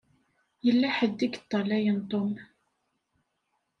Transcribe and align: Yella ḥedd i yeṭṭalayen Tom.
Yella 0.65 0.87
ḥedd 0.97 1.19
i 1.25 1.27
yeṭṭalayen 1.31 1.99
Tom. 2.11 2.31